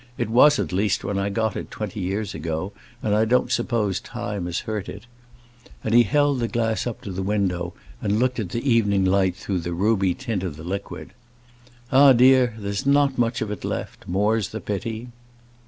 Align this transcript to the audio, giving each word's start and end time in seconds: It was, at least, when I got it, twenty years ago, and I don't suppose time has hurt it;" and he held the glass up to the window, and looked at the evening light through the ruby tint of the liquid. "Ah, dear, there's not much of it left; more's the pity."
It 0.17 0.31
was, 0.31 0.57
at 0.57 0.71
least, 0.73 1.03
when 1.03 1.19
I 1.19 1.29
got 1.29 1.55
it, 1.55 1.69
twenty 1.69 1.99
years 1.99 2.33
ago, 2.33 2.73
and 3.03 3.13
I 3.13 3.23
don't 3.23 3.51
suppose 3.51 3.99
time 3.99 4.47
has 4.47 4.61
hurt 4.61 4.89
it;" 4.89 5.05
and 5.83 5.93
he 5.93 6.01
held 6.01 6.39
the 6.39 6.47
glass 6.47 6.87
up 6.87 7.01
to 7.01 7.11
the 7.11 7.21
window, 7.21 7.75
and 8.01 8.17
looked 8.17 8.39
at 8.39 8.49
the 8.49 8.67
evening 8.67 9.05
light 9.05 9.35
through 9.35 9.59
the 9.59 9.73
ruby 9.75 10.15
tint 10.15 10.41
of 10.41 10.55
the 10.57 10.63
liquid. 10.63 11.11
"Ah, 11.91 12.13
dear, 12.13 12.55
there's 12.57 12.83
not 12.87 13.19
much 13.19 13.41
of 13.43 13.51
it 13.51 13.63
left; 13.63 14.07
more's 14.07 14.49
the 14.49 14.59
pity." 14.59 15.09